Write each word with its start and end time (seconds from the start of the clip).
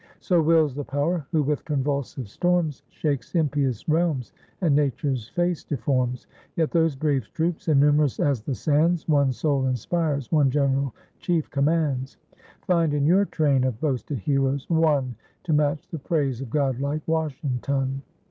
So 0.19 0.41
wills 0.41 0.73
the 0.73 0.83
power 0.83 1.27
who 1.31 1.43
with 1.43 1.63
convulsive 1.63 2.27
storms 2.27 2.81
Shakes 2.89 3.35
impious 3.35 3.87
realms, 3.87 4.33
and 4.61 4.75
nature's 4.75 5.27
face 5.29 5.63
deforms; 5.63 6.25
Yet 6.55 6.71
those 6.71 6.95
brave 6.95 7.31
troops, 7.35 7.67
innum'rous 7.67 8.19
as 8.19 8.41
the 8.41 8.55
sands, 8.55 9.07
One 9.07 9.31
soul 9.31 9.67
inspires, 9.67 10.31
one 10.31 10.49
General 10.49 10.95
Chief 11.19 11.51
commands; 11.51 12.17
Find 12.65 12.95
in 12.95 13.05
your 13.05 13.25
train 13.25 13.63
of 13.63 13.79
boasted 13.79 14.17
heroes, 14.17 14.67
one 14.71 15.15
To 15.43 15.53
match 15.53 15.87
the 15.89 15.99
praise 15.99 16.41
of 16.41 16.49
Godlike 16.49 17.03
Washington. 17.05 18.01